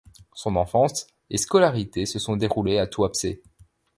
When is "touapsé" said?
2.87-3.43